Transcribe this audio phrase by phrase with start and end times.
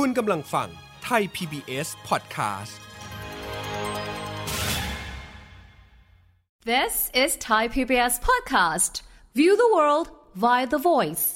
[0.00, 0.68] คุณกำลังฟัง
[1.04, 2.74] ไทย PBS Podcast
[6.72, 8.92] This is Thai PBS Podcast.
[9.38, 10.06] View the world
[10.44, 11.26] via the voice.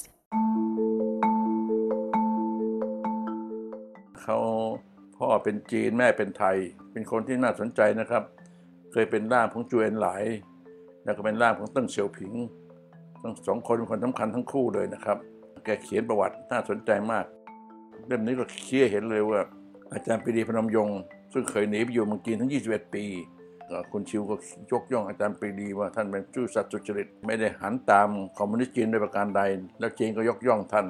[4.21, 4.37] เขา
[5.17, 6.57] พ่อเป็นจีนแม่เป็นไทย
[6.91, 8.23] เป็นคนที่น่าสนใจนะครับ
[8.91, 10.23] เคยเป็นล่ามของจูเอ็นหลาย
[11.03, 12.33] แล้วก็เป็นล่ามของเติ้งเสี่ยวผิง
[13.21, 15.17] ทั้งสองคนเป็นคนสำคัญทั้งคู่เลยนะครับ
[15.65, 17.25] แกเขียนประวัติน่าสนใจมาก
[18.09, 19.39] เล่มนี้ก็เคี่ยเห็นเลยว่า
[19.93, 20.99] อาจารย์ปรีดีพนมยงค์
[21.33, 23.03] ซึ่งเคยหนีไปอยู่เมืองจีนทั้ง 21 ปี
[23.91, 24.35] คุณชิวก็
[24.71, 29.41] ยกย่องอาจารย์ปรีดีว่าท่านเป็นซื่อสัตย์สุจริต ไม่ได้หันตามคอมมิวนิสต์จีนโดยประการใด
[29.79, 30.85] แล้วจีนก็ยกย่องท่าน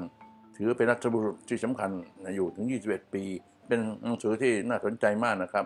[0.56, 1.92] ถือเป็นรัฐบุรุษที่สำคัญ
[2.36, 3.24] อยู่ถึง 21 ปี
[3.68, 5.66] เป็นหนังสือที่น่าสนใจมากนะครับ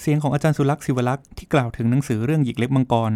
[0.00, 3.12] เสียงของอาจารย์สุลักษ์ศิวลักษ์ที่กล่าวถึงหนังสือเรื่องหยิกเล็บมังกร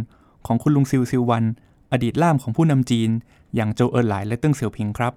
[0.46, 1.44] ของคุณลุงซิวซิววัน
[1.92, 3.10] อดีตล่ามของผู้นำจีน
[3.54, 5.12] อย่างโจเอินหลายและเติ้งเสี่ยวผิงครับ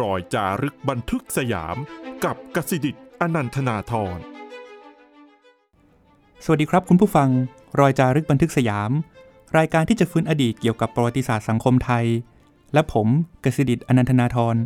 [0.00, 1.76] รอยจารึกบันทึกสยาม
[2.24, 4.18] กับกสิดิตอนันทนาธร
[6.44, 7.28] สวัสดีครับคุณผู้ฟัง
[7.80, 8.90] รอยจารึกบันทึกสยาม
[9.58, 12.04] รายการที่จะฟื้นอดีตเกี่ยวกับประวัติศาสตร์สังคมไทย
[12.74, 13.08] และผม
[13.44, 14.56] กสิดิตอนันทนาธร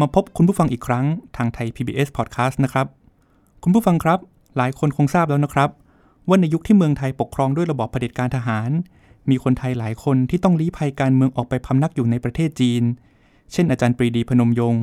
[0.00, 2.86] มาพบคุณผู้ฟังอีกครั้งทางไทย PBS Podcast นะครับ
[3.62, 4.18] คุณผู้ฟังครับ
[4.56, 5.70] หลายคนคงทราบแล้วนะครับ
[6.28, 8.70] ว่าในยุคที่เมืองไทยปกครองด้วยระบอบเผด็จการทหาร
[9.30, 12.84] มีคนไทยหลายคนที่ต้องลี้ภัยการเมืองออกไปพำนักอยู่ในประเทศจีน
[13.52, 14.82] เช่นอาจารย์ปรีดีพนมยงค์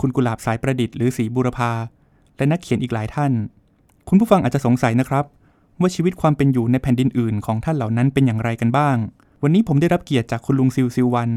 [0.00, 1.72] คุณกุหลาบสายประดิษฐ์หรือศรีบุรพา
[2.36, 3.32] และนักเขียนอีกหลายท่าน
[4.08, 5.24] คุณผู้ฟังอาจจะสงสัยนะครับ
[5.80, 8.96] ว่าชีวิตความเป็นอยู่ในแผ่นดินอื่นของท่านเหล่านั้นเป็นอย่างไรกันบ้าง
[9.42, 11.30] วันนี้ผมได้รับเกียรติจากคุณลุงซิวซิววัน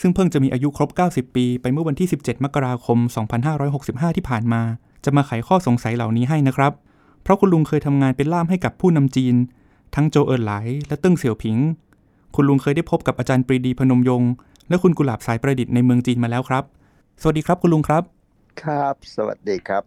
[0.00, 2.98] ซึ่งเพิ่งจะมีอายุครบ 90 ปี ไปเมื่อวันที่ 17 มกราคม
[3.58, 4.62] 2565 ที่ผ่านมา
[5.04, 6.72] จะมาไขข้อสงสัยเหล่านี้ให้นะครับ
[7.22, 9.34] เพราะคุณลุงเคยทำงานเป็นล่ามให้กับผู้นำจีน
[9.94, 10.52] ทั้งโจเอิร์นหล
[10.86, 11.56] และเติ้งเสี่ยวผิง
[12.34, 14.30] คุณลุงเคยได้พบกับอาจารย์ปรีดีพนมยงค์
[14.68, 16.64] และคุณกุหลาบสายประดิษฐ์ในเมืองจีนมาแล้วครับ
[17.20, 18.02] สวัสดีครับคุณลุงครับ
[18.62, 19.82] ครับ สวัสดีครับ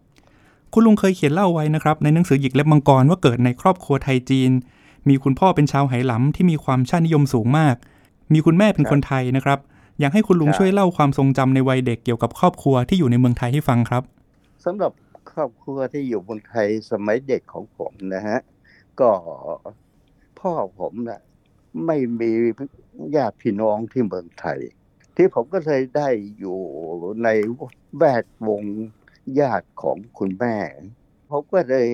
[0.74, 4.50] คุณลุงเคยเขียนเล่าไว้นะครับ ในหนังสือหยิกเล็บมังกรว่าเกิดในครอบครัวไทยจีน
[5.08, 7.76] มีคุณพ่อเป็นชาวไหหลำที่มีความชาตินิยมสูงมาก
[8.32, 9.58] มีคุณแม่เป็นคนไทยนะครับ
[10.00, 14.02] อยากให้คุณลุงครับช่วยเล่าความทรงจำในวัยเด็กเกี่ยวกับครอบครัวที่อยู่ในเมืองไทยให้ฟังครับ
[14.64, 14.92] สำหรับ
[15.30, 18.38] ครอบครัวที่อยู่บนไทยสมัยเด็กของผมนะฮะ
[19.00, 19.10] ก็
[20.38, 21.20] พ่อผมนะ
[21.86, 22.30] ไม่มี
[23.16, 24.60] ญาติพี่น้องที่เมืองไทย
[25.16, 26.08] ที่ผมก็เลยได้
[26.38, 26.60] อยู่
[27.24, 27.28] ใน
[27.96, 28.62] แวดวง
[29.40, 30.56] ญาติของคุณแม่
[31.30, 31.88] ผมก็เลย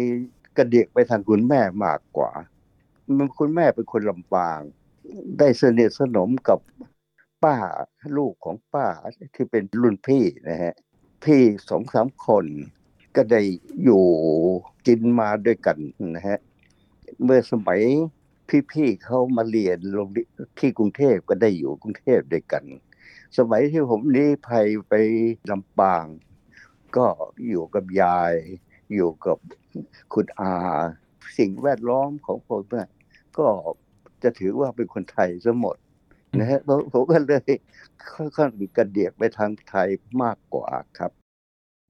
[0.56, 2.33] กระเดียกไปทางคุณแม่มากกว่า
[3.17, 4.61] มันคุณแม่เป็นคนลำปาง
[5.39, 6.59] ได้สนิทสนมกับ
[7.43, 7.56] ป้า
[8.16, 8.87] ลูกของป้า
[9.34, 10.75] ที่เป็นรุ่นพี่นะฮะ
[11.25, 12.45] พี่สองสามคน
[13.16, 13.41] ก็ได้
[13.83, 14.05] อยู่
[14.87, 15.78] กินมาด้วยกัน
[16.16, 16.39] นะฮะ
[17.22, 17.81] เมื่อสมัย
[18.72, 20.09] พี่ๆเขามาเรียนโรง
[20.59, 22.65] ที่กรุงเทพก็ได้อยู่กรุงเทพด้วยกัน
[23.38, 24.94] สมัยที่ผมลี้ภัยไป
[25.50, 26.05] ลำปาง
[26.97, 27.06] ก็
[27.49, 28.34] อยู่กับยาย
[28.94, 29.38] อยู่กับ
[30.15, 30.54] คุณอา
[31.38, 32.88] สิ่งแวดล้อมของผมเนี่ย
[33.38, 33.47] ก็
[34.22, 35.77] จะถือว่าเป็นคนไทยซะหมด
[36.38, 37.43] นะฮะผมผมก็เลย
[38.15, 39.88] ค่อนข้างกระเดียกไปทางไทย
[40.22, 40.69] มากกว่า
[40.99, 41.10] ครับ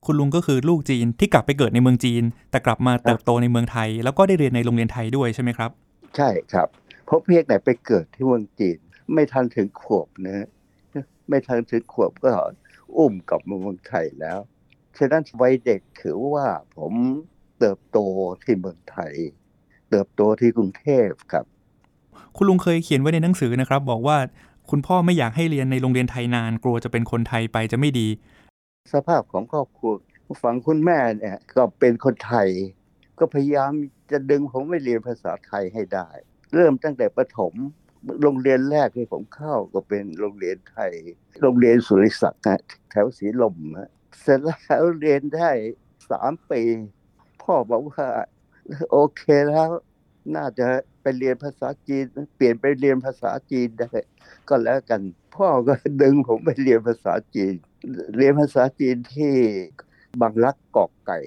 [0.05, 5.71] คุณลุงก็คือลูกจีนที่กลับไปเกิดในเมืองจีน แต่กลับมาเติบโตในเมืองไทย แล้วก็ได้เรียนในโรงเรียนไทยด้วยใช่ไหมครับ
[6.17, 6.67] ใช่ครับ
[7.05, 8.79] เพราะเพียงแต่ไปเกิดที่เมืองจีน
[9.13, 10.47] ไม่ทันถึงขวบนะฮะ
[11.29, 12.29] ไม่ทันถึงขวบก็
[12.97, 14.39] อุ้มกลับมาเมืองไทยแล้ว
[14.97, 16.93] ฉะนั้นวัยเด็กถือว่าผม
[17.59, 17.97] เติบโต
[18.43, 19.13] ที่เมืองไทย
[19.89, 21.45] เติบโตที่กรุงเทพครับ
[22.37, 24.17] คุณลุงเคยเขียนไว้ในหนังสือนะครับ บอกว่า
[24.69, 28.07] คุณพ่อไม่อยากให้เรียนในโรงเรียนไทยนาน กลัวจะเป็นคนไทยไปจะไม่ดี
[28.93, 29.91] สภาพของครอบครัว
[30.43, 32.47] ฝั่งคุณแม่เนี่ยก็เป็นคนไทย
[33.19, 33.73] ก็พยายาม
[34.11, 36.09] จะดึงผมไปเรียนภาษาไทยให้ได้
[36.53, 37.53] เริ่มตั้งแต่ประถม
[38.21, 40.91] โรงเรียนแรกที่ผมเข้าก็เป็นโรงเรียนไทย
[41.41, 42.59] โรงเรียนสุริศักดิ์นะ
[42.91, 43.89] แถวสีลมนะ
[44.21, 45.51] เสร็จแล้วเรียนได้
[46.11, 46.61] สามปี
[47.41, 48.07] พ่อบอกว่า
[48.91, 49.69] โอเคแล้ว
[50.35, 50.67] น่าจะ
[51.01, 52.05] ไปเรียนภาษาจีน
[52.35, 53.91] เปลี่ยนไปเรียนภาษาจีนได้
[54.49, 55.01] ก็แล้วกัน
[55.35, 57.53] พ่อก็ดึงผมไปเรียนภาษาจีน
[58.17, 59.33] เรียนภาษาจีนที่
[60.21, 61.19] บางรักกอกไก่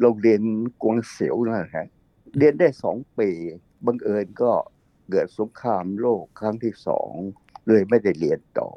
[0.00, 0.40] โรงเรียน
[0.82, 1.86] กวงเสียวนะฮะ
[2.36, 3.30] เรียนได้สองปี
[3.86, 4.52] บังเอิญก็
[5.10, 7.12] เกิดสงครามโลกครั้งที่สอง
[7.68, 8.70] เลยไม่ได้เรียนต่อ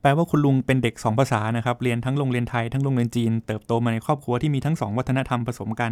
[0.00, 5.90] แปลว่าคุณลุงเป็นเด็กสองภาษานะครับ เรียนทั้งโรงเรียนไทยทั้งโรงเรียนจีน เติบโตมาในครอบครัวที่มีทั้งสองวัฒนธรรมผสมกัน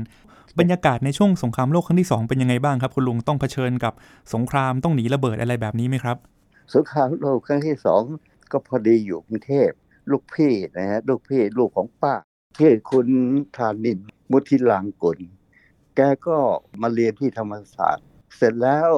[0.58, 3.92] บรรยากาศในช่วงสงครามโลกครั้งที่สองเป็นยังไงบ้างครับ คุณลุงต้องเผชิญกับ
[4.34, 6.16] สงครามต้องหนีระเบิดอะไรแบบนี้ไหมครับ
[6.74, 8.02] สงครามโลกครั้งที่สอง
[8.52, 9.70] ก็พอดีอยู่กรุงเทพ
[10.10, 12.14] ลูกพี่นะฮะลูกพี่ลูกของป้า
[12.58, 13.08] ที่อคุณ
[13.56, 15.18] ธานินทร์มุทิลางกุล
[15.96, 16.38] แกก็
[16.82, 18.06] มาเรียนที่ธรรมศาสตร์
[18.36, 18.90] เสร็จแล้ว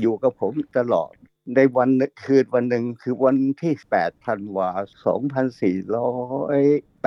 [0.00, 1.12] อยู่กับผมตลอด
[1.56, 1.88] ในวัน
[2.24, 4.68] คืนวันหนึ่งคือวันที่8ธันวา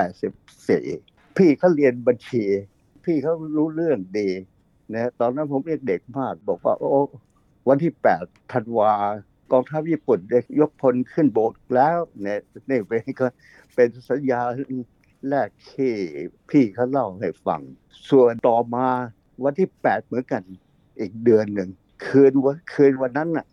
[0.05, 2.45] 2484 พี่เขาเรียนบัญชี
[3.05, 4.29] พี่เขารู้เรื่องดี
[4.93, 7.01] นะตอนนั้นผมเรียกเด็กมากบอกว่า โอ้
[7.69, 8.93] วันที่8ธันวา
[9.51, 12.39] กองทัพญี่ปุ่นได้ยกพลขึ้นโบกแล้วเนี่ย
[12.69, 13.27] นี่เป็นก็
[13.75, 14.41] เป็นสัญญา
[15.29, 15.91] แรกที่
[16.49, 17.61] พี่เขาเล่าให้ฟัง
[18.09, 18.87] ส่วนต่อมา
[19.43, 20.43] วันที่ 8 เหมือนกัน
[20.99, 21.69] อีกเดือนหนึ่ง
[22.05, 23.45] คืนวันคืนวันนั้นน่ะ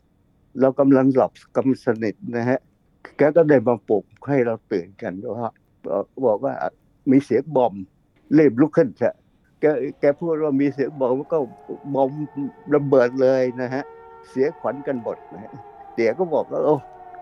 [0.60, 2.58] เรากำลังหลับกำสนิทนะฮะ
[3.16, 5.50] แกก็ได้มาปลุกให้เราตื่นกันว่า
[6.26, 6.54] บอกว่า
[7.10, 7.74] มีเสียงบอม
[8.34, 9.16] เรีบลุกขึ้นเถอะ
[9.60, 9.64] แก
[10.00, 11.38] แกพูดว่ามีเสียงบอมก็
[11.94, 12.10] บอม
[12.74, 13.84] ระเบิดเลยนะฮะ
[14.28, 15.52] เสียขวัญกันหมดนะ
[15.94, 16.76] เดี๋ยก็บอกว่าโอ้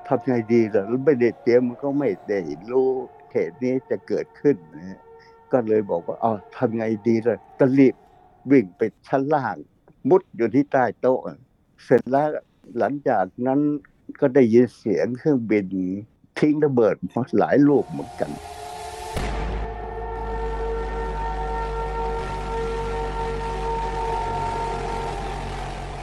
[0.06, 2.38] ทำไงดีล่ะไม่ได้เตรียมันก็ไม่ได้
[2.70, 2.90] รู้
[3.32, 5.00] เหตุนี้จะเกิดขึ้นนะ
[5.52, 7.94] ก็เลยบอกว่าอ๋อทำไงดีเลยก็รีบ
[8.50, 9.56] วิ่งไปชั้นล่าง
[10.08, 11.20] มุดอยู่ที่ใต้โต๊ะ
[11.84, 12.28] เสร็จแล้ว
[12.78, 13.60] หลังจากนั้น
[14.20, 15.66] ก็ได้ยินเสียงเครื่องบิน
[16.38, 18.30] ทิ้งระเบิดมาหลายลูกเหมือนกัน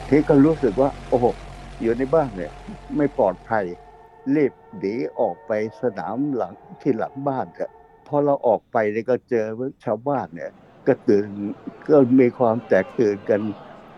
[0.08, 1.26] ที่ก็รู้สึกว่า โอ้โห
[1.82, 2.52] อยู่ในบ้านเนี่ย
[2.96, 3.64] ไม่ปลอดภัย
[4.34, 5.52] รีบหนีออกไป
[5.82, 6.52] สนามหลัง
[6.82, 7.70] ที่หลังบ้านอะ
[8.06, 9.46] พอเราออกไปเนี่ยก็เจอ
[9.84, 10.50] ชาวบ้านเนี่ย
[10.86, 11.28] ก็ตื่น
[11.88, 13.40] ก็มีความแตกตื่นกัน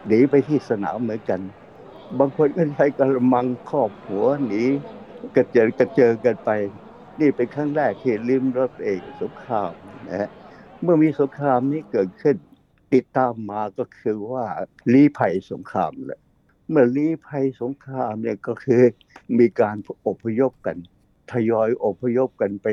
[0.06, 1.40] หนีไปที่สนามเหมือนกัน
[2.18, 4.62] บางคนก็ใช้กระมังครอบหัวหนี
[5.36, 6.50] กระเจิงกระเจิงกันไป
[7.20, 9.72] นี่เป็นครั้งแรกที่ริมรถเอกสงคราม
[10.08, 10.30] นะฮะ
[10.82, 12.36] เมื่อมีสงครามนี้เกิดขึ้น
[12.94, 14.44] ติดตามมาก็คือว่า
[14.92, 16.20] ลี้ภัยสงครามแหละ
[16.70, 18.82] เมื่อลี้ภัยสงครามเนี่ยก็คือ
[19.38, 19.76] มีการ
[20.06, 20.76] อพยพกัน
[21.32, 22.66] ทยอยอพยพกันไป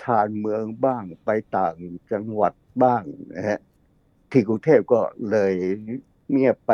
[0.00, 1.74] ชานเมืองบ้างไปต่าง
[2.12, 3.02] จังหวัดบ้าง
[3.34, 3.58] นะฮะ
[4.30, 5.00] ที่กรุงเทพก็
[5.30, 5.54] เลย
[6.30, 6.72] เงียบไป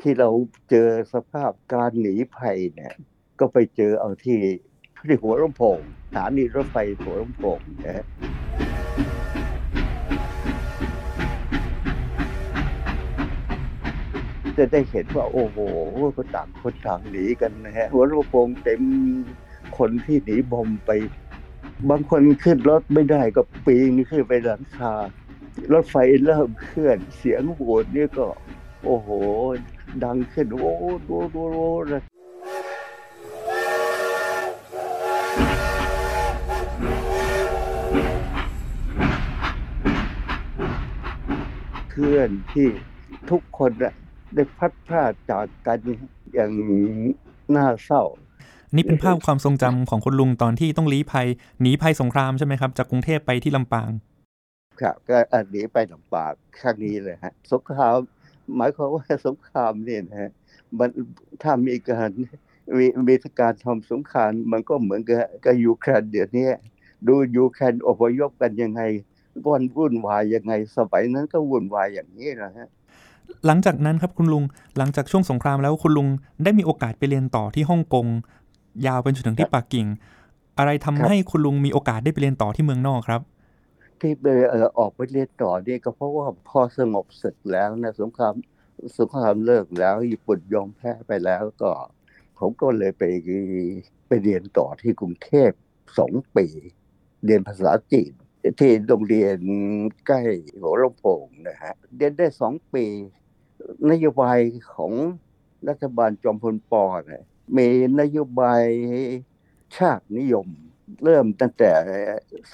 [0.00, 0.30] ที่เรา
[0.70, 2.94] เจอสภาพการหนีภัยเนี่ย
[3.40, 4.40] ก็ไปเจอเอาที่
[5.06, 8.04] ที่หัวลำโพงสถานีรถไฟหัวลำโพงนะ
[14.58, 15.58] จะได้เห็นว่า โอ้โห
[16.16, 18.82] ก็ต่างคนต่างหนีกันนะฮะหัวลำโพงเต็ม
[19.78, 20.90] คนที่หนีบอมไป
[21.90, 24.92] บางคนขึ้นรถไม่ได้ก็ปีนขึ้นไปหลังคา
[25.72, 28.26] รถไฟเริ่มเคลื่อนเสียงโหวดนี่ก็
[28.84, 29.08] โอ้โห
[30.04, 31.58] ดังขึ้น โอ้โหโอ้โหโอ้โห
[31.88, 32.02] เลย
[41.90, 42.68] เคลื่อนที่
[43.30, 43.94] ทุกคนน่ะ
[44.34, 45.78] ได้พัดพลาดจากกัน
[46.34, 46.50] อย่าง
[47.56, 48.02] น่าเศร้า
[48.74, 51.26] นี่เป็นภาพความทรงจำของคุณลุงตอนที่ต้องลี้ภัย
[51.60, 53.90] หนีภัยสงครามใช่ไหมครับ จากกรุงเทพไปที่ลำปาง
[54.80, 57.96] ครับก็อันนี้ไปลำปางครั้งนี้เลยฮะสงคราม
[58.56, 60.30] หมายความว่าสงครามเนี่ยนะฮะ
[60.78, 60.90] มัน
[61.42, 62.10] ถ้ามีการ
[62.78, 66.48] มีมีการทำสงครามมันก็เหมือนกับกับยูเครนเดี๋ยวนี้
[67.08, 68.82] ดูยูเครนอพยพกันยังไง
[69.52, 72.68] วันวุ่นวายยังไง สมัยนั้นก็วุ่นวายอย่างนี้นะฮะ
[73.46, 74.44] หลังจากนั้นครับคุณลุง
[74.78, 76.08] หลังจากช่วงสงครามแล้วคุณลุง
[76.44, 78.06] ได้มีโอกาสไปเรียนต่อที่ฮ่องกง
[78.86, 79.86] ยาวไปจนถึงที่ปักกิ่ง
[80.58, 83.20] อะไรทำให้คุณลุงมีโอกาสได้ไปเรียนต่อที่เมืองนอกครับ
[84.00, 88.34] ที่ไปออออกไปเรียนต่อนี่ก็เพราะว่าพอสงบศึกแล้วนะสงคราม
[88.98, 91.70] สงครามเลิกแล้วญี่ปุ่นยอมแพ้ไปแล้วก็
[92.38, 93.02] ผมก็เลยไป
[94.08, 95.50] ไปเรียนต่อที่กรุงเทพ
[95.98, 96.46] สองปี
[97.24, 98.12] เรียนภาษาจีน
[98.60, 99.38] ที่โรงเรียน
[100.06, 100.20] ใกล้
[100.60, 102.86] หัวลำโพงนะฮะเรียนได้สองปี
[103.90, 104.38] นโยบาย
[104.74, 104.92] ของ
[105.68, 107.24] รัฐบาลจอมพลปอเนี่ย
[107.56, 107.68] มี
[108.00, 108.64] นโยบาย
[109.76, 110.46] ชาตินิยม
[111.04, 111.72] เริ่มตั้งแต่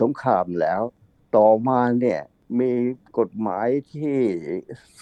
[0.00, 0.80] สงครามแล้ว
[1.36, 2.20] ต่อมาเนี่ย
[2.58, 2.70] มี
[3.18, 4.18] กฎหมายที่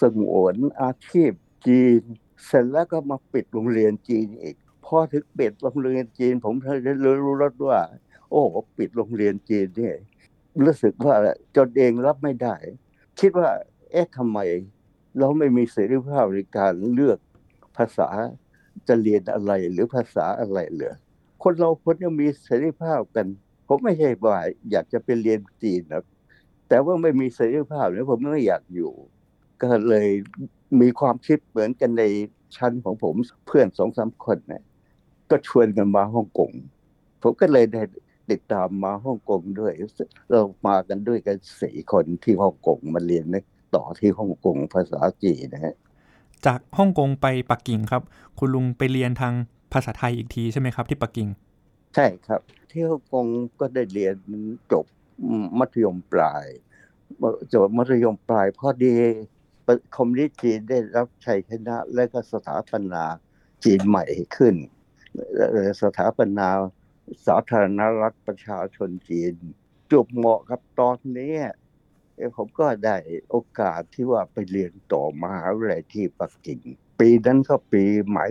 [0.01, 1.31] สงวนอาชีพ
[1.67, 2.01] จีน
[2.45, 4.55] เสร็จแล้วก็มาปิดโรงเรียนจีนอีก
[4.85, 6.53] พอถึงปิดโรงเรียนจีน ผม
[6.85, 7.81] ได้รู้รสว่า
[8.29, 8.41] โอ้
[8.77, 9.97] ปิดโรงเรียนจีนเนี่ย
[10.65, 11.15] รู้สึกว่า
[11.57, 12.55] จนเองรับไม่ได้
[13.19, 13.49] คิดว่า
[13.91, 14.39] เอ๊ะทำไม
[15.17, 17.19] เราไม่มีเสรีภาพในการเลือก
[17.77, 18.09] ภาษา
[18.87, 20.93] จะเรียนอะไรหรือภาษาอะไรเหลือ
[21.43, 23.27] คนเราควรจะมีเสรีภาพกัน
[23.67, 24.37] ผมไม่ใช่ว่า
[24.71, 26.03] อยากจะไปเรียนจีนนะ
[26.67, 28.91] แต่ว่าไม่มีเสรีภาพเนี่ยผมไม่อยากอยู่
[29.61, 30.07] ก็เลย
[30.81, 32.03] มีความคิดเหมือนกันใน
[32.55, 33.15] ชั้นของผม
[33.47, 34.63] เพื่อนสองสามคนเนี่ย
[35.29, 36.51] ก็ชวนกันมาฮ่องกง
[37.21, 37.81] ผมก็เลยได้
[38.31, 39.73] ติดตามมาฮ่องกงด้วย
[40.29, 43.25] เรามากันด้วยกันสี่คนที่ฮ่องกงมาเรียน
[43.75, 45.75] ต่อที่ฮ่องกงภาษาจีนนะฮะ
[46.45, 48.03] จากฮ่องกงไปปักกิ่งครับ
[48.39, 49.33] คุณลุงไปเรียนทาง
[49.73, 51.29] ภาษาไทยอีกทีใช่ไหมครับ ที่ปักกิ่ง
[51.95, 53.25] ใช่ครับ ที่ฮ่องกง
[53.59, 54.15] ก็ได้เรียน
[54.71, 54.85] จบ
[55.59, 56.45] มัธยมปลาย
[57.53, 58.95] จบมัธยมปลายพอดี
[59.95, 63.03] คอมมิวนิสต์จีนได้รับชัยชนะและก็สถาปนา
[63.63, 64.03] จีนใหม่
[64.35, 64.55] ขึ้น
[65.35, 66.47] เอ่อสถาปนา
[67.25, 69.33] สาธารณรัฐประชาชนจีน
[69.91, 71.35] จุบเหมาะกับตอนนี้
[72.35, 72.97] ผมก็ได้
[73.29, 76.59] โอกาสที่ว่าไปเรียนต่อมหาวิทยาลัยที่ปักกิ่ง
[76.99, 78.29] ปีนั้นก็ปีหมาย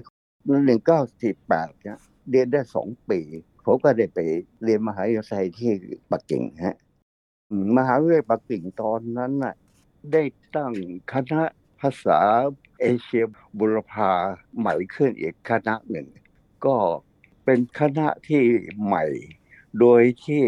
[0.67, 1.99] หนึ่งเก้าสี่แปดเนี่ย
[2.31, 3.21] เรียนได้สองปี
[3.65, 4.19] ผมก็ได้ไป
[4.65, 5.73] เรียนมหาวิทยาลัยที่
[6.11, 6.77] ปักกิ่งฮะ
[7.53, 9.55] มมหาวิทยาลัยปักกิ่งตอนนั้นน่ะ
[10.13, 10.23] ได้
[10.55, 10.73] ตั้ง
[11.13, 11.43] คณะ
[11.81, 12.19] ภาษา
[12.81, 13.25] เอเชีย
[13.59, 14.11] บุรพา
[14.59, 16.07] ใหม่ขึ้นอีกคณะหนึ่ง
[16.65, 16.77] ก็
[17.51, 18.43] เป็นคณะที่
[18.83, 19.05] ใหม่
[19.81, 20.43] โดยที่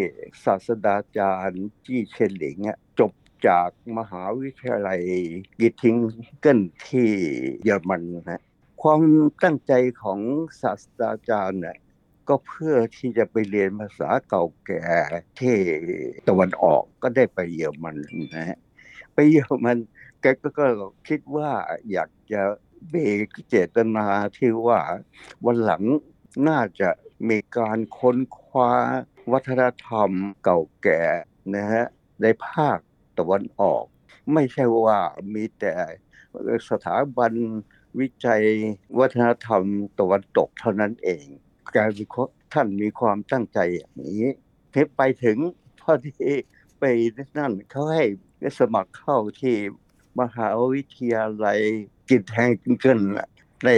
[0.45, 2.59] ศาสตราจารย์จี้เชนหลิง
[2.99, 3.13] จบ
[3.47, 5.01] จากมหาวิทยาลัย
[5.61, 5.97] กิทิง
[6.41, 7.11] เกิลที่
[7.65, 8.43] เยอรมันนะ
[8.83, 9.03] ความ
[9.43, 10.21] ตั้งใจของ
[10.63, 11.77] ศาสตราจารย์เนี่ย
[12.29, 14.83] ก็เพื่อที่จะไปเรียนภาษาเก่าแก่
[15.41, 15.57] ที่
[16.29, 17.97] ตะวันออกก็ได้ไปเยอรมัน
[18.37, 18.59] นะฮะ
[19.15, 19.79] ไปเยอรมัน
[20.21, 20.67] แกก็ก็
[21.09, 21.51] คิดว่า
[21.91, 22.43] อยากจะ
[22.91, 23.01] เบร
[23.35, 24.81] กเจตนาที่ว่า
[25.47, 25.85] วันหลัง
[26.49, 26.91] น่าจะ
[27.29, 28.73] มีการค้นคว้า
[29.33, 30.11] วัฒนธรรม
[30.43, 31.03] เก่าแก่
[31.55, 31.85] นะฮะ
[32.23, 32.79] ในภาค
[33.19, 33.85] ตะวันออก
[34.33, 34.99] ไม่ใช่ว่า
[35.35, 35.75] มีแต่
[36.71, 37.33] สถาบัน
[38.01, 38.43] วิจัย
[38.99, 39.63] วัฒนธรรม
[39.99, 41.25] ตะวันตกเท่านั้นเอง
[41.77, 44.25] การวิเคราะห์ท่านมีความตั้งใจอย่างนี้
[44.71, 45.39] เทไปถึง
[45.81, 46.13] พอดี
[46.79, 46.85] ไป
[47.39, 48.05] นั่นเขาให้
[48.59, 49.57] สมัครเข้าที่
[50.21, 51.61] มหาวิทยาลัย
[52.09, 53.29] กิตแฮงเกิลน่ะ
[53.65, 53.69] ใน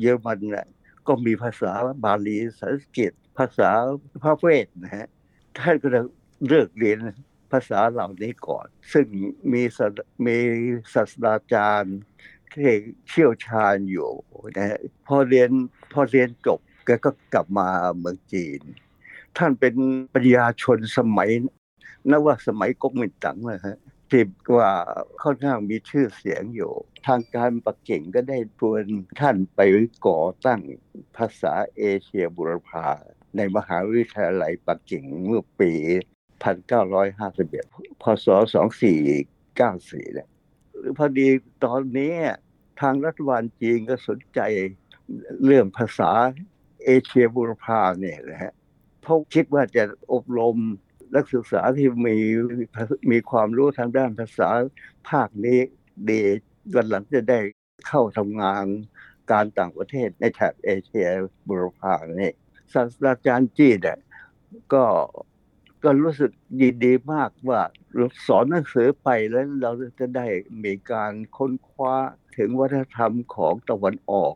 [0.00, 0.66] เยอรมันน่ะ
[1.10, 1.72] ก็มีภาษา
[2.04, 3.70] บาลีสันสกฤตภาษา
[4.22, 5.08] พระเวทนะฮะ
[5.58, 6.04] ท่านก็เลย
[6.48, 6.98] เลิกเรียน
[7.52, 9.06] ภาษาเหล่านี้ก่อน ซึ่ง
[9.52, 9.62] มี
[10.26, 10.36] มี
[10.94, 11.98] ศาสตราจารย์
[12.52, 12.70] ที่
[13.08, 14.10] เชี่ยวชาญอยู่
[14.56, 15.50] นะฮะพอเรียน
[15.92, 18.60] พอเรียนจบแกก็กลับมาเมืองจีน
[19.36, 19.74] ท่านเป็น
[20.14, 21.30] ปัญญาชนสมัย
[22.10, 23.78] นับว่าสมัยก๊กมินตั๋งนะฮะ
[24.10, 24.24] ที่
[24.56, 24.70] ว่า
[25.22, 26.72] ค่อนข้างมีชื่อเสียงอยู่
[27.06, 28.84] ทางการปักกิ่งก็ได้ชวน
[29.20, 29.60] ท่านไป
[30.06, 30.60] ก่อตั้ง
[31.16, 32.86] ภาษาเอเชียบุรพา
[33.36, 35.72] ในมหาวิทยาลัยปักกิ่งเมื่อปี
[36.64, 38.26] 1951 พศ
[39.00, 40.28] 2494เนี่ย
[40.98, 41.28] พอดี
[41.64, 42.14] ตอนนี้
[42.80, 44.40] ทางรัฐบาลจีนก็สนใจ
[45.44, 46.10] เรื่องภาษา
[46.84, 48.52] เอเชียบุรพาเนี่ยนะฮะ
[49.02, 50.56] เพราะคิดว่าจะอบรม
[51.14, 52.16] นักศึกษาที่มี
[53.10, 54.48] มีความรู้ทางด้านภาษา
[55.08, 55.58] ภาคนี้
[56.10, 56.20] ดี
[56.74, 57.38] วันหลังจะได้
[57.88, 58.64] เข้าทำงาน
[59.32, 61.08] การต่างประเทศในแถบเอเชีย
[61.48, 62.32] บุรพานี่
[62.72, 63.98] ศาสตราจารย์จีนเนี่ย
[64.72, 64.84] ก็
[65.84, 67.60] ก็รู้สึกยินดีมากว่า
[68.26, 70.26] สอนหนังสือไปแล้วเราจะได้
[70.64, 71.94] มีการค้นคว้า
[72.36, 74.34] ถึงวัฒนธรรมของตะวันออก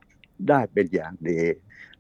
[0.49, 1.43] ได้เป็นอย่างดี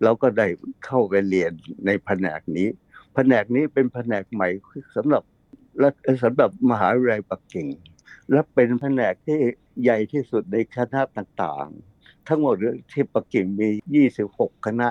[0.02, 0.46] เราก็ได้
[0.86, 1.52] เข้าไปเรียน
[1.86, 2.68] ในแผนกนี้
[3.14, 4.48] แผนกนี้เป็นแผนกใหม่
[4.96, 5.22] สำหรับ
[5.80, 5.88] และ
[6.24, 7.66] สำหรับมหาวิทยาลัยปักกิ่ง
[8.30, 9.38] และเป็นแผนกที่
[9.82, 12.56] ใหญ่ที่สุดในคณะต่างๆ ทั้งหมด
[12.92, 14.88] ที่ปักกิ่งมี 26 คณะ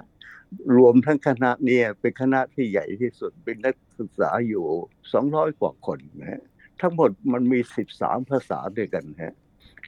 [0.77, 4.65] รวมทั้งคณะเนี่ยเป็นคณะที่ใหญ่ที่สุดเป็นนักศึกษาอยู่
[5.13, 6.41] 200 กว่าคนนะฮะ
[6.81, 7.59] ทั้งหมดมันมี
[7.95, 9.35] 13 ภาษาด้วยกันฮะ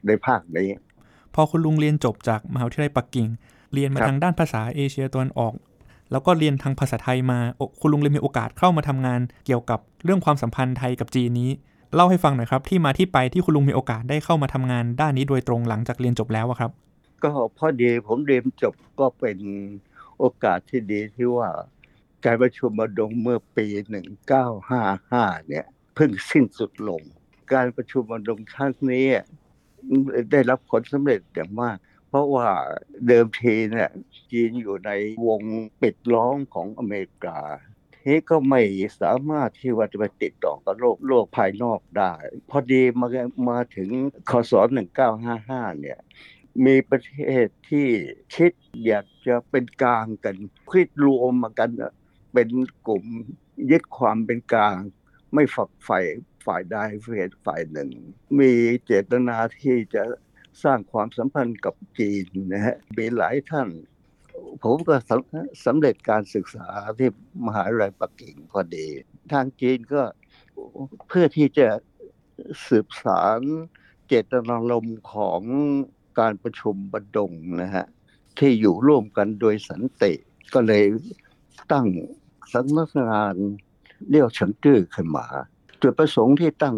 [0.08, 0.68] ในภาคนี้
[1.36, 3.28] พอคุณลุงเรียนจบจากมหาวิทยาลัยปักกิ่ง
[3.74, 5.54] เรียนมาครับทางด้านภาษาเอเชียตะวันออก
[6.12, 7.40] แล้วก็เรียนทางภาษาไทยมา
[7.80, 11.50] คุณลุงเลยมีโอกาสเข้ามาทำงาน เกี่ยวกับเรื่องความสัมพันธ์ไทยกับจีนนี้
[11.96, 16.72] เล่าให้ฟังหน่อยครับ ที่มาที่ไปที่คุณลุงมีโอกาสได้เข้ามาทำงานด้านนี้โดยตรงหลังจากเรียนจบแล้วอะครับ
[17.24, 19.38] ก็พอดีผมเรียนจบก็เป็น
[20.20, 21.50] โอกาสที่ดีที่ว่า
[22.26, 23.66] การประชุมมาดงเมื่อปี
[24.38, 27.02] 1955เนี่ยเพิ่งสิ้นสุดลง
[27.54, 29.06] การประชุมมาดงครั้งนี้
[30.32, 31.78] ได้รับผลสำเร็จอย่างมาก
[32.16, 32.50] ราะว่า
[33.08, 33.90] เดิมทีเนี่ย
[34.32, 34.92] จีนอยู่ใน
[35.28, 35.42] วง
[35.82, 37.40] ปิดล้อมของอเมริกา
[37.96, 38.62] ทีก็ไม่
[39.02, 42.14] สามารถที่ว่าจะไปติดต่อกับโลกโลกภายนอกได้
[42.50, 43.08] พอดีมา
[43.50, 43.90] มาถึง
[44.30, 44.54] คศ
[45.18, 46.00] 1955 เนี่ย
[46.66, 47.88] มีประเทศที่
[48.36, 48.52] คิด
[48.86, 50.36] อยากจะเป็นกลางกัน
[50.70, 51.70] คิดรวมมากัน
[52.34, 52.50] เป็น
[52.88, 53.06] กลุ่ม
[53.72, 54.76] ยึดความเป็นกลาง
[55.34, 56.00] ไม่ฝักใฝ่
[56.46, 57.90] ฝ่ายใดฝ่ายฝ่ายหนึ่ง
[58.40, 58.52] มี
[58.86, 60.04] เจตนาที่จะ
[60.64, 63.70] สร้างความสัมพันธ์กับจีนนะฮะมีหลายท่าน
[64.64, 67.10] ผมก็สำสำเร็จการศึกษาที่
[67.46, 68.88] มหาวิทยาลัยปักกิ่งพอดี
[69.34, 70.02] ทางจีนก็
[71.08, 71.68] เพื่อที่จะ
[72.68, 73.40] สืบสาร
[74.08, 75.42] เจตนารมณ์ของ
[76.20, 77.32] การประชุมบดง
[77.62, 77.86] นะฮะ
[78.40, 80.14] ที่อยู่ร่วมกันโดยสันติ
[80.54, 80.84] ก็เลย
[81.72, 81.88] ตั้ง
[82.54, 83.36] สำนักงาน
[84.10, 85.28] เลี้ยวเฉิงจื้อขึ้นมา
[85.82, 86.76] จุดประสงค์ที่ตั้ง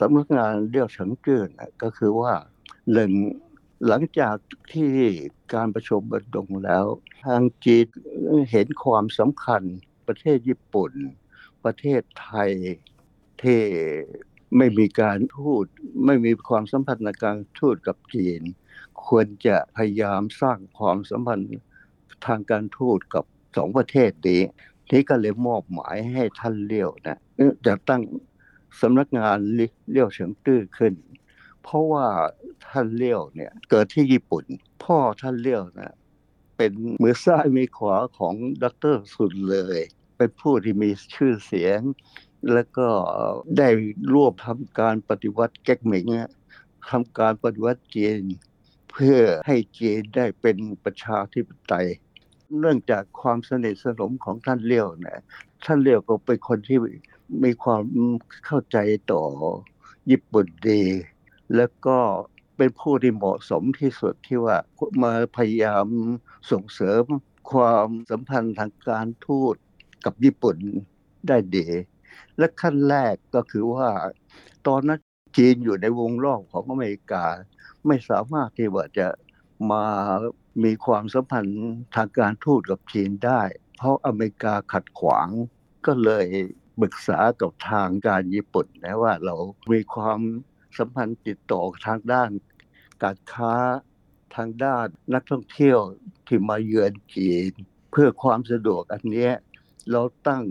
[0.00, 2.32] สำนักงานเลี้ยวเฉิงจื้อนะก็คือว่า
[2.92, 3.12] หนึ่ง
[3.86, 4.36] หลังจาก
[4.72, 4.92] ที่
[5.54, 6.86] การประชุมบันดงแล้ว
[7.24, 7.86] ทางจีน
[8.50, 9.62] เห็นความสำคัญ
[10.06, 10.92] ประเทศญี่ปุ่น
[11.64, 12.50] ประเทศไทย
[13.42, 13.60] ที่
[14.56, 15.66] ไม่มีการทูต
[16.06, 18.42] ไม่มีความสัมพันธ์ในการทูตกับจีน
[19.06, 21.48] ควรจะพยายามสร้างความสัมพันธ์
[22.26, 23.24] ทางการทูตกับ
[23.56, 24.42] สองประเทศนี้
[24.90, 27.18] ที่ก็เลยมอบหมายให้ท่านเลี้ยวนะ
[27.66, 28.02] จะตั้ง
[28.80, 30.94] สำนักงานเลี้ยวเฉิงตื้อขึ้น
[31.68, 32.06] เพราะว่า
[32.68, 34.44] ท่านเลี้ยวเนี่ย เกิดที่ญี่ปุ่น
[34.84, 35.94] พ่อท่านเลี้ยวนะ
[36.56, 39.80] เป็นมือซ้ายมือขวาของดรสุดเลย
[40.16, 41.80] เป็นผู้ที่มีชื่อเสียง
[42.52, 42.88] แล้วก็
[43.58, 43.68] ได้
[44.14, 46.06] ร่วมทำการปฏิวัติแก๊กหมิง
[46.90, 48.20] ทำการปฏิวัติจีน
[48.90, 51.88] เพื่อให้จีนได้เป็นประชาธิปไตย
[52.58, 55.22] เนื่องจากความสนิทสนมของท่านเลี้ยวนะ
[55.64, 56.78] ท่านเลี้ยวก็เป็นคนที่
[57.44, 57.82] มีความ
[58.46, 58.78] เข้าใจ
[59.12, 59.22] ต่อ
[60.10, 60.82] ญี่ปุ่นดี
[61.54, 61.98] แล้วก็
[62.56, 64.56] เป็นผู้ที่เหมาะสมที่สุดที่ว่า
[65.02, 65.86] มาพยายาม
[66.50, 67.02] ส่งเสริม
[67.52, 69.54] ความสัมพันธ์ทางการทูต
[70.04, 70.56] กับญี่ปุ่น
[71.28, 71.66] ได้ดี
[72.38, 73.88] และขั้นแรกก็คือว่า
[74.66, 75.00] ตอนนั้น
[75.36, 77.24] จีนอยู่ในวงรอบของอเมริกา
[77.86, 79.08] ไม่สามารถที่ว่าจะ
[79.70, 79.84] มา
[80.64, 81.60] มีความสัมพันธ์
[81.96, 83.42] ทางการทูตกับจีนได้
[83.76, 85.28] เพราะอเมริกาขัดขวาง
[85.86, 86.26] ก็เลย
[86.80, 89.34] ปรึกษากับทางการญี่ปุ่นนะว่าเรา
[89.72, 90.20] มีความ
[90.78, 92.30] สัมพันธ์ติดต่อทางด้าน
[93.02, 93.54] การค้า
[94.36, 95.78] ทางด้านนักท่องเที่ยว
[96.26, 97.52] ที่มาเยือนจีน
[97.90, 99.30] เพื่อความสะดวกอันนี้
[99.90, 100.44] เราตั้ง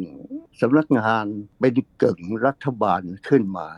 [0.62, 1.25] สำนักงาน
[1.60, 3.70] เป็นกึ่งรัฐบาลขึ้นมา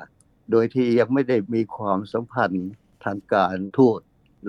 [0.52, 2.70] โดยที่ยังไม่ได้มีความสัมพันธ์
[3.06, 4.00] ทางการทูต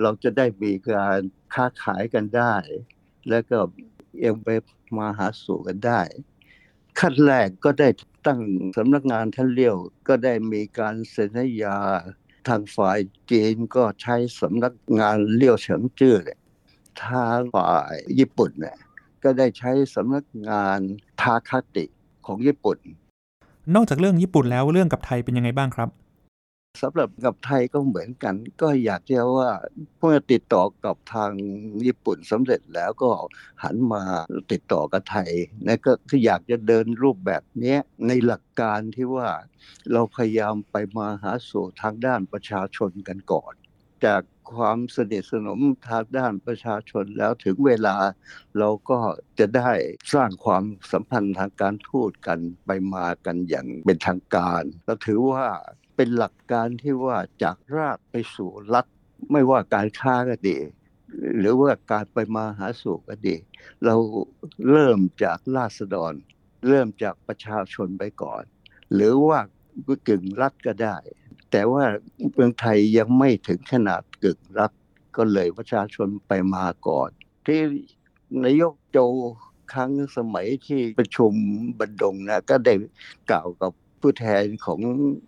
[0.01, 1.19] เราจะได้มีการ
[1.53, 2.55] ค้าขายกันได้
[3.29, 3.57] แล้วก็
[4.25, 4.49] ยังไป
[4.97, 6.01] มาหาสู่กันได้
[6.99, 7.87] ขั้นแรกก็ได้
[8.25, 8.41] ตั้ง
[8.77, 9.75] สำนักงานท่านเลี้ยว
[10.07, 11.77] ก็ได้มีการเซ็นสัญญา
[12.47, 12.99] ทางฝ่าย
[13.31, 16.39] จีนก็ใช้สำนักงานเลี้ยวเฉิงจื้อเลย
[17.05, 18.77] ทางฝ่ายญี่ปุ่นเนี่ย
[19.23, 20.79] ก็ได้ใช้สำนักงาน
[21.21, 21.85] ทาคาติ
[22.25, 22.77] ของญี่ปุ่น
[23.75, 25.89] นอกจากเรื่องญี่ปุ่นแล้วเรื่องกับไทยเป็นยังไงบ้างครับ
[26.81, 29.51] สำหรับกับไทยก็เหมือนกัน ก็อยากจะว่า
[29.99, 31.31] เมื่อติดต่อกับทาง
[31.85, 33.11] ญี่ปุ่นสำเร็จแล้วก็
[33.63, 34.03] หันมา
[34.51, 35.31] ติดต่อกับไทย
[35.65, 39.29] นะก็คืออยากจะเดินรูปแบบนี้ในหลักการที่ว่า
[39.91, 43.53] เราพยายามไปมาหาสู่ทางด้านประชาชนกันก่อน
[44.05, 44.21] จาก
[44.53, 47.95] ความสนิทสนมทางด้านประชาชนแล้วถึงเวลา
[48.59, 48.99] เราก็
[49.39, 49.71] จะได้
[50.13, 55.45] สร้างความสัมพันธ์ทางการทูตกันไปมากันอย่างเป็นทางการ เราถือว่า
[56.01, 58.85] เป็นหลักการที่ว่าจากรากไปสู่รัฐ
[59.31, 60.57] ไม่ว่าการค้าก็ดี
[61.37, 63.35] หรือว่าการไปมาหาสู่ก็ดี
[63.85, 63.95] เรา
[64.71, 66.13] เริ่มจากราษฎร
[66.67, 68.43] เริ่มจากประชาชนไปก่อน
[68.93, 69.39] หรือว่า
[70.07, 70.97] กึ่งรัฐก็ได้
[71.51, 71.83] แต่ว่า
[72.33, 74.71] เมืองไทยยังไม่ถึงขนาดกึ่งรัฐ
[75.17, 77.09] ก็เลยประชาชนไปมาก่อน
[77.45, 77.61] ที่
[78.43, 78.97] นายกโจ
[79.73, 81.33] ครั้งสมัยที่ประชุม
[81.79, 82.73] บันดงนะก็ได้
[83.31, 84.79] กล่าวกับ ผู้แทนของ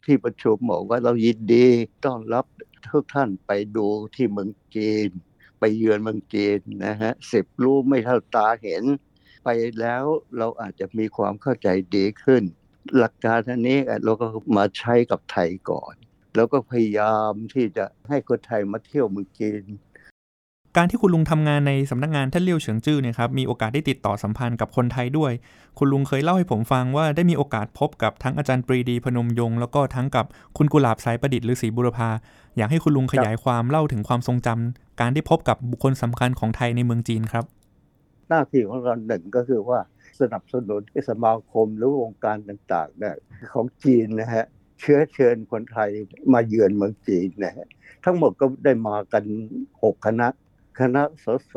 [0.06, 1.68] ที่ประชุมบอกว่าเรายินดี
[2.06, 2.46] ต้อนรับ
[2.88, 5.10] ทุกท่านไปดูที่เมืองจีน
[5.60, 8.84] ไปเยือนเมืองจีนนะฮะสิบรู้ไม่เท่าตาเห็น
[9.44, 10.04] ไปแล้ว
[10.38, 12.44] เราอาจจะมีความเข้าใจดีขึ้น
[12.98, 15.94] หลักการอันนี้เราก็มาใช้กับไทยก่อน
[16.36, 19.64] แล้วก็พยายามที่จะให้คนไทยมาเที่ยวเมืองจีน
[20.78, 25.32] การที่คุณลุงทำงานในสำนักงานท่านเลี้ยวเฉิงจื้อเนี่ยครับมีโอกาสได้ติดต่อสัมพันธ์กับคนไทยด้วย
[25.78, 30.26] คุณลุงเคยเล่าให้ผมฟังว่าได้มีโอกาสพบกับทั้งอาจารย์ปรีดีพนมยงค์แล้วก็ทั้งกับ
[30.58, 32.10] คุณกุหลาบสายประดิษฐ์หรือศรีบุรพา
[32.58, 37.46] อยากให้คุณลุงขยายความเล่าถึงความทรงจำการได้พบกับบุคคลสำคัญของไทยในเมืองจีนครับ
[38.30, 39.80] หน้าที่ของเราหนึ่งก็คือว่า
[40.20, 43.16] สนับสนุนสมาคมหรือวงค์การต่างๆเนี่ย
[43.54, 44.46] ของจีนนะฮะ
[44.80, 45.90] เชื้อเชิญคนไทย
[46.34, 47.68] มาเยือนเมืองจีนนะฮะ
[48.06, 49.24] ทั้งหมดก็ได้มากัน
[49.84, 50.28] หกคณะ
[50.82, 51.56] คณะสส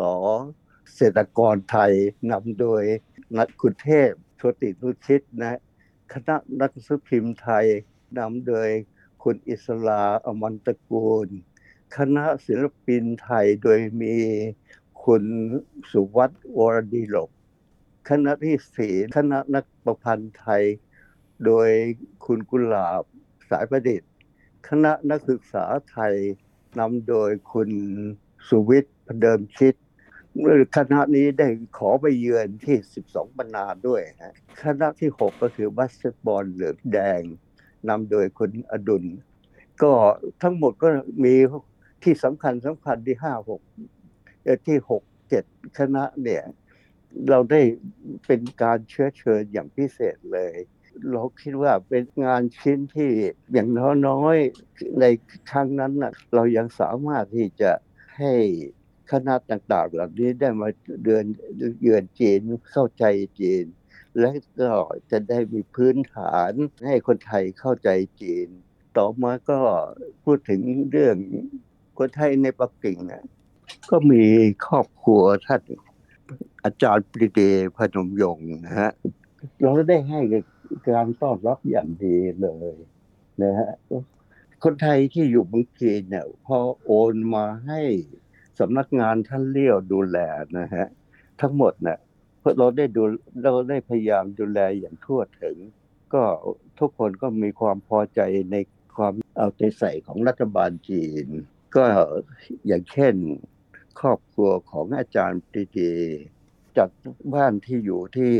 [0.94, 1.92] เศรษฐกรไทย
[2.30, 2.82] นำโดย
[3.38, 5.60] นักคุณเทพโชตินุชิตนะ
[6.12, 7.66] คณะนักสืบพิมพ์ไทย
[8.18, 8.68] นำโดย
[9.22, 11.28] คุณอิสลาอมันตะกูล
[11.96, 14.16] คณะศิลปินไทยโดยมี
[15.04, 15.24] คุณ
[15.90, 17.30] สุวัตวรดีหลก
[18.08, 20.62] คณะที่สี่คณะนักประพันธ์ไทย
[21.44, 21.68] โดย
[22.24, 23.02] คุณกุหลาบ
[23.50, 24.10] สายประดิษฐ์
[24.68, 26.14] คณะนักศึกษาไทย
[26.78, 27.70] นำโดยคุณ
[28.48, 29.74] สุวิทย์ พเดิมคิด
[30.76, 32.76] คณะนี้ได้ขอไปเยือนที่
[33.08, 37.22] 12 บรรณาด้วยนะคณะที่ 6 ก็คือบาสเกตบอลเหลืองแดง
[37.88, 39.04] นำโดยคุณอดุล
[39.82, 39.92] ก็
[40.42, 40.88] ทั้งหมดก็
[41.24, 41.34] มี
[42.02, 43.60] ที่สำคัญสำคัญที่ห้าหก
[44.66, 45.44] ที่หกเจ็ด
[45.78, 46.44] คณะเนี่ย
[47.30, 47.60] เราได้
[48.26, 50.54] เป็นการเชื้อเชิญอย่างพิเศษเลย
[51.12, 53.10] เราคิดว่าเป็นงานชิ้นที่
[53.52, 53.68] อย่าง
[54.08, 55.04] น้อยๆใน
[55.50, 57.72] ครั้งนั้นนะเรายังสามารถที่จะ
[58.18, 58.32] ให้
[59.10, 60.68] คณะต่างๆ เหล่านี้ได้มา
[61.04, 61.24] เดิน
[61.82, 62.38] เยือนจีน
[62.72, 63.04] เข้าใจ
[63.40, 63.64] จีน
[64.18, 64.70] และก็
[65.10, 66.52] จะได้มีพื้นฐาน
[66.86, 67.90] ให้คนไทยเข้าใจ
[68.22, 68.48] จีน
[68.96, 69.58] ต่อมาก็
[70.24, 71.16] พูดถึงเรื่อง
[71.98, 73.24] คนไทยในปักกิ่งนะ
[73.90, 74.24] ก็มี
[74.66, 75.62] ครอบครัวท่าน
[76.64, 78.90] อาจารย์ปรีดีพนมยงค์นะฮะ
[79.60, 80.20] เราได้ให้
[80.88, 82.74] การต้อนรับอย่างดีเลย
[83.42, 83.70] นะฮะ
[84.64, 87.80] คนไทยที่อยู่เมืองจีนเนี่ยพอโอนมาให้
[88.58, 90.18] สำนักงานท่านเลี้ยวดูแล
[90.58, 90.86] นะฮะ
[91.40, 91.98] ทั้งหมดเนี่ย
[92.40, 93.02] เพราะเราได้ดู
[93.42, 95.56] เราได้พยายามดูแลอย่างทั่วถึง
[96.14, 96.22] ก็
[96.78, 98.20] ทุกคนก็มีความพอใจ
[98.52, 98.56] ใน
[98.96, 101.26] ความเอาใจใส่ของรัฐบาลจีน
[101.76, 101.84] ก็
[102.66, 103.14] อย่างเช่น
[104.00, 105.92] ครอบครัวของอาจารย์ปรีดี
[106.76, 106.90] จาก
[107.34, 108.32] บ้านที่อยู่ที่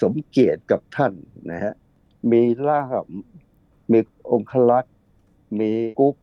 [0.00, 1.12] สมเกียรติกับท่าน
[1.50, 1.74] นะฮะ
[2.30, 3.08] มีล่าม
[3.92, 3.98] มี
[4.30, 4.94] องคลักษ์
[5.60, 6.16] มีกุ๊ก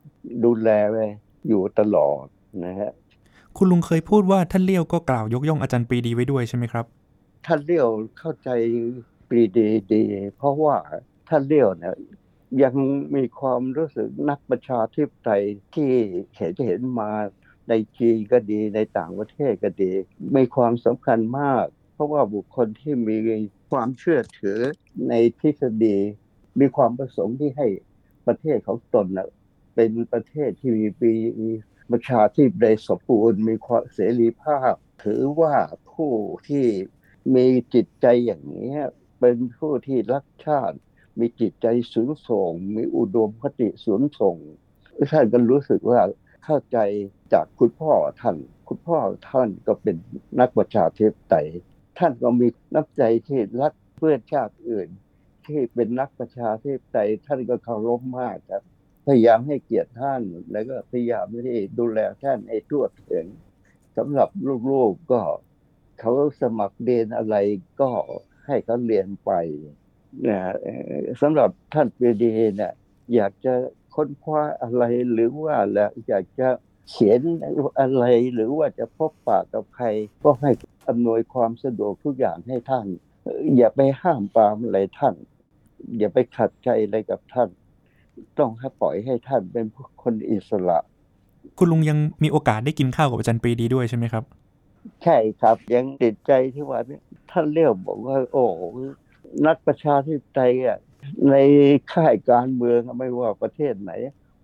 [0.44, 1.06] ดูแลไว้
[1.48, 2.24] อยู่ตลอด
[2.64, 2.90] นะฮะ
[3.56, 6.84] คุณลุงเคยพูดว่าท่านเลี้ยวก็กล่าวยกย่องอาจารย์ปรีดีไว้ด้วยใช่ไหมครับ
[7.46, 7.88] ท่านเลี้ยว
[8.18, 8.48] เข้าใจ
[9.28, 10.02] ปรีดีดี
[10.36, 10.76] เพราะว่า
[11.28, 11.94] ท่านเลี้ยวเนี่ย
[12.62, 12.74] ยัง
[13.14, 15.90] มีความรู้สึกนักประชาธิปไตยที่
[16.36, 17.10] เห็นเห็นมา
[17.68, 19.92] ในจีนก็ดีในต่างประเทศก็ดี
[20.36, 23.16] มีความสำคัญมาก เพราะว่าบุคคลที่มี
[23.70, 24.58] ความเชื่อถือ
[25.08, 25.96] ในทฤษฎี
[26.60, 27.66] มีความประสงค์ที่ให้
[28.26, 29.28] ประเทศของตนนะ
[29.74, 31.12] เป็นประเทศที่มีปี
[31.92, 34.74] ประชาธิปไตยสมบูรณ์มีความเสรีภาพ
[35.04, 35.56] ถือว่า
[35.92, 36.12] ผู้
[36.48, 36.66] ที่
[37.34, 38.72] มีจิตใจอย่างนี้
[39.20, 40.76] เป็นผู้ที่รักชาติ
[41.18, 44.36] มีจิตใจสูงส่ง มีอุดมคติสูงส่ง
[45.12, 46.00] ท่านก็รู้สึกว่า
[46.44, 46.78] เข้าใจ
[47.32, 48.36] จากคุณพ่อท่าน
[48.68, 48.98] คุณพ่อ
[49.30, 49.96] ท่านก็เป็น
[50.40, 51.48] นักประชาธิปไตย
[51.98, 54.88] ท่านก็มีน้ำใจที่รักเพื่อนชาติอื่น
[55.46, 58.62] ที่เป็นนักประชาธิปไตยท่านก็เคารพมากครับ
[59.06, 63.26] พยายามให้เกียรติท่าน แล้วก็พยายามที่ดูแลท่านให้ทั่วถึง
[63.96, 64.28] สำหรับ
[64.70, 65.20] ลูกๆก็
[65.98, 66.12] เขา
[66.42, 67.36] สมัครเรียนอะไร
[67.80, 67.90] ก็
[68.46, 69.30] ให้เขาเรียนไป
[70.26, 70.38] นะ
[71.20, 72.72] สำหรับท่านปีดีเนี่ย
[73.14, 73.54] อยากจะ
[73.94, 76.48] ค้นคว้าอะไรหรือว่าแล้วอยากจะ
[76.88, 77.20] เขียน
[77.80, 79.86] อะไรหรือว่าจะพบปะกับใคร
[80.22, 80.50] ก็ให้
[80.88, 82.86] อำนวยความสะดวกทุกอย่างให้ท่าน
[83.56, 85.14] อย่าไปห้ามปามอะไรท่าน
[85.98, 87.48] อย่าไปขัดใจอะไรกับท่าน
[88.38, 89.64] ต้องให้ปล่อยให้ท่านเป็น
[90.02, 90.78] คนอิสระ
[91.58, 94.24] คุณลุงยังมีโอกาสได้กินข้าวกับอาจารย์ปรีดีด้วยใช่ไหมครับ
[95.04, 96.80] ใช่ครับยังติดใจที่ว่า
[97.30, 98.44] ท่านเรียกบอกว่า โอ้
[99.46, 100.78] นักประชาธิปไตยอะ
[101.30, 101.34] ใน
[101.92, 103.92] ค่ายการเมืองไม่ว่าประเทศไหน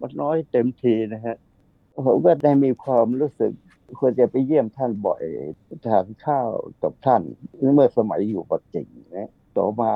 [0.01, 1.37] มันน้อยเต็มทีนะฮะ
[2.07, 3.53] ผมก็ได้มีความรู้สึก
[4.01, 5.23] ควรจะไปเยี่ยมท่านบ่อย
[5.87, 6.49] ทานข้าว
[6.83, 7.23] กับท่าน
[7.75, 9.93] เมื่อสมัยอยู่ปักกิ่งนะต่อมา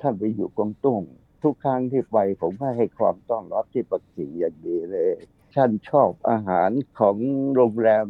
[0.00, 1.02] ท่านไปอยู่กวงตุ้ง
[1.42, 5.12] ทุกครั้งที่ไปผมก็ให้ความต้อนรับที่ปักกิ่งอย่างดีเลย
[5.54, 7.16] ท่านชอบอาหารของ
[7.54, 8.08] โรงแรม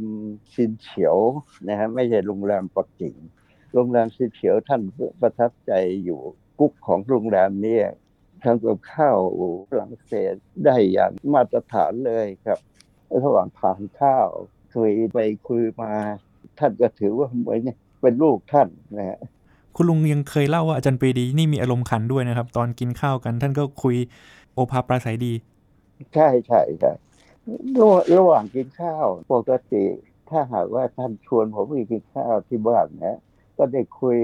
[0.54, 1.18] ซินเฉียว
[1.68, 3.14] นะฮะไม่ใช่โรงแรมปักกิ่ง
[3.74, 4.82] โรงแรมซินเฉียวท่าน
[5.20, 5.72] ประทับใจ
[6.04, 6.20] อยู่
[6.58, 7.80] กุ๊กของโรงแรมนี้
[8.42, 9.18] ทำกับข้าว
[9.70, 12.58] ฝรั่งเศสได้อย่างมาตรฐานเลยครับ
[13.22, 14.28] ระหว่างทานข้าว
[14.74, 15.18] คุยไป
[15.48, 15.92] คุยมา
[16.58, 17.60] ท่านก็ถือว่าเหมือน
[18.00, 19.18] เป็นลูกท่านนะฮะ
[19.76, 23.96] คุณลุงยังเคยเล่าว่าอาจารย์ปรีดีนี่มีอารมณ์ขันด้วยนะครับ ตอนกินข้าวกัน ท่านก็คุย
[24.54, 25.32] โอภาปราศัยดี
[26.14, 26.92] ใช่ใช่ใช่
[28.16, 29.84] ระหว่างกินข้าวปกติ
[30.30, 33.18] ถ้าหากว่าท่านชวนผมไปกินข้าวที่บ้านนะ
[33.56, 34.18] ก็ได้คุย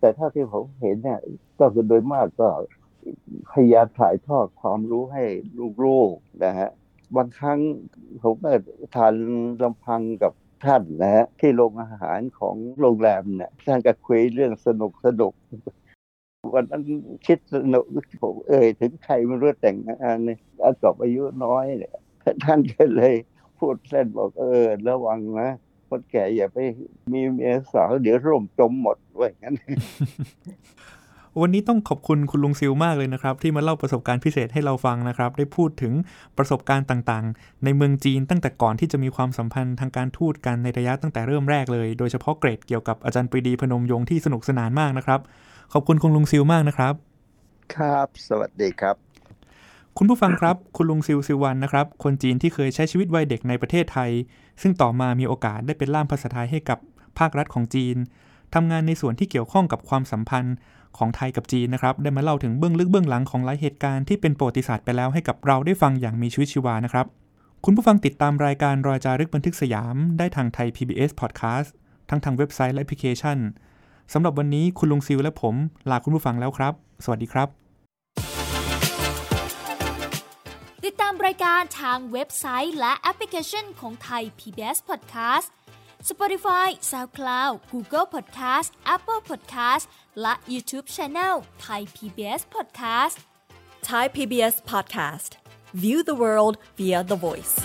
[0.00, 1.20] แต่ถ้าที่ผมเห็นเนี่ย
[1.60, 2.48] ก็คือโดยมากก็
[3.52, 5.24] พยายามถ่ายทอดความรู้ให้
[5.84, 6.70] ลูกๆนะฮะ
[7.16, 7.58] บางครั้ง
[8.22, 8.52] ผมก็
[8.94, 9.12] ทาน
[9.62, 10.32] ลำพังกับ
[10.64, 15.32] ท่านนะฮะที่โรงอาหารของโรงแรมเนี่ยท่านก็คุยเรื่องสนุกสนุก
[16.54, 16.82] วันนั้น
[17.26, 17.84] คิดสนุก
[18.22, 21.94] ผมเอ่ยถึงใครไม่รู้แต่งงานเนี่ยอาจบอายุน้อยเนี่ย
[22.44, 23.14] ท่านก็เลย
[23.58, 25.50] พูดเส้นบอกเออ ระวังนะ
[25.88, 26.58] คนแก่อย่าไป
[27.12, 29.54] มีเมียสาวเดี๋ยวร่มจมหมดไว้งั้น
[31.40, 35.92] วันนี้ต้องขอบคุณคุณลุงซิลมากเลยนะครับ ที่มาเล่าประสบการณ์พิเศษให้เราฟังนะครับ ได้พูดถึง
[36.38, 45.20] ประสบการณ์ต่างๆ ในเมืองจีนตั้งแต่ก่อนที่จะมีความสัมพันธ์ทางการทูตกันในระยะตั้งแต่เริ่มแรกเลย โดยเฉพาะเกรดเกี่ยวกับอาจารย์ปรีดีพนมยงค์ที่สนุกสนานมากนะครับ
[45.72, 46.94] ขอบคุณคุณลุงซิลมากนะครับ
[47.74, 48.96] ครับ สวัสดีครับ
[49.96, 54.10] คุณผู้ฟังครับ คุณลุงซิลซิวันนะครับ คนจีนที่เคยใช้ชีวิตวัยเด็กในประเทศไทย
[54.62, 56.78] ซึ่งต่อมามีโอกาสได้เป็นล่ามภาษาไทยให้กับ
[57.18, 57.96] ภาครัฐของจีน
[58.54, 60.54] ทำงานในส่วนที่เกี่ยวข้องกับความสัมพันธ์
[60.98, 67.06] ของไทยกับจีนนะครับ ได้มาเล่าถึงเบื้องลึกเบื้องหลังของหลายเหตุการณ์ที่เป็นประวัติศาสตร์ไปแล้วให้กับเราได้ฟังอย่างมีชีวิตชีวานะครับ
[67.64, 71.68] คุณผู้ฟังติดตามรายการรอยจารึกบันทึกสยาม ได้ทางไทย PBS Podcast
[72.10, 73.38] ทั้งทางเว็บไซต์และแอปพลิเคชัน
[74.12, 75.54] สำหรับวันนี้คุณลุงซิลและผม
[75.90, 76.72] ลาคุณผู้ฟังแล้วครับ
[77.04, 77.48] สวัสดีครับ
[80.84, 85.48] ติดตามรายการทางเว็บไซต์และแอปพลิเคชันของไทย PBS Podcast
[86.10, 89.84] Spotify SoundCloud Google Podcast Apple Podcast
[90.21, 93.17] และ YouTube Channel Thai PBS Podcast
[93.89, 95.31] Thai PBS Podcast
[95.81, 97.55] View the world via the voice